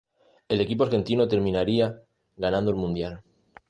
[0.49, 2.01] El equipo argentino terminaría
[2.35, 3.21] ganando el Mundial.